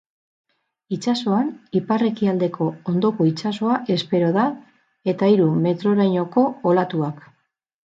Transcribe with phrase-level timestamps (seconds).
[0.95, 4.49] Itsasoan ipar-ekialdeko hondoko itsasoa espero da,
[5.15, 7.25] eta hiru metrorainoko olatuak.